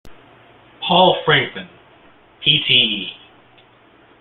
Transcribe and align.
Paul 0.81 1.15
Franklin, 1.25 1.69
Pte. 2.41 3.13